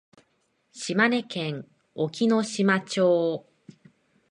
[0.71, 3.45] 島根県隠岐の島町